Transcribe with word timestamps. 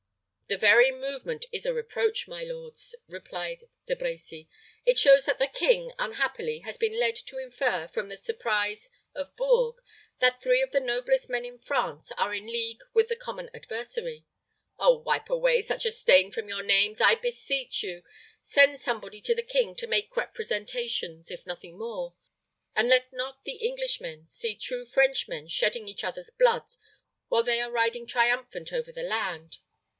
"The 0.47 0.57
very 0.57 0.91
movement 0.91 1.45
is 1.53 1.65
a 1.65 1.73
reproach, 1.73 2.27
my 2.27 2.43
lords," 2.43 2.93
replied 3.07 3.63
De 3.85 3.95
Brecy. 3.95 4.49
"It 4.83 4.97
shows 4.99 5.25
that 5.27 5.37
the 5.39 5.47
king, 5.47 5.93
unhappily, 5.97 6.59
has 6.61 6.75
been 6.77 6.99
led 6.99 7.15
to 7.17 7.37
infer, 7.37 7.87
from 7.87 8.09
the 8.09 8.17
surprise 8.17 8.89
of 9.13 9.33
Bourges, 9.37 9.81
that 10.19 10.41
three 10.41 10.61
of 10.61 10.71
the 10.71 10.81
noblest 10.81 11.29
men 11.29 11.45
in 11.45 11.57
France 11.59 12.11
are 12.17 12.33
in 12.33 12.47
league 12.47 12.81
with 12.93 13.07
the 13.09 13.15
common 13.15 13.49
adversary. 13.53 14.25
Oh, 14.77 14.97
wipe 14.97 15.29
away 15.29 15.61
such 15.61 15.85
a 15.85 15.91
stain 15.91 16.31
from 16.31 16.49
your 16.49 16.63
names, 16.63 16.99
I 16.99 17.15
beseech 17.15 17.81
you! 17.81 18.03
Send 18.41 18.77
somebody 18.79 19.21
to 19.21 19.35
the 19.35 19.43
king 19.43 19.73
to 19.75 19.87
make 19.87 20.17
representations, 20.17 21.31
if 21.31 21.45
nothing 21.45 21.77
more; 21.77 22.15
and 22.75 22.89
let 22.89 23.13
not 23.13 23.45
the 23.45 23.65
Englishmen 23.65 24.25
see 24.25 24.55
true 24.55 24.85
Frenchmen 24.85 25.47
shedding 25.47 25.87
each 25.87 26.03
other's 26.03 26.31
blood, 26.31 26.71
while 27.29 27.43
they 27.43 27.61
are 27.61 27.71
riding 27.71 28.05
triumphant 28.07 28.73
over 28.73 28.91
the 28.91 29.03
land. 29.03 29.59